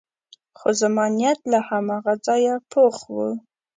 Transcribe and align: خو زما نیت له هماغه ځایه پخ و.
خو 0.57 0.67
زما 0.79 1.05
نیت 1.17 1.39
له 1.51 1.59
هماغه 1.67 2.13
ځایه 2.25 2.55
پخ 2.71 2.95
و. 3.13 3.15